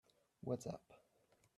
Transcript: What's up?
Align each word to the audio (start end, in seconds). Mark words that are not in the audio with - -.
What's 0.43 0.65
up? 0.65 0.81